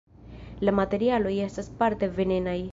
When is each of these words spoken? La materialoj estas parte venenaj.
La 0.69 0.73
materialoj 0.79 1.35
estas 1.49 1.71
parte 1.83 2.13
venenaj. 2.19 2.61